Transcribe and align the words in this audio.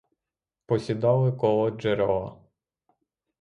Посідали 0.65 1.31
коло 1.31 1.69
джерела. 1.71 2.37